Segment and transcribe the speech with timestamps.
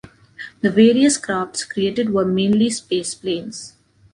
[0.61, 3.73] The various crafts created were mainly spaceplanes.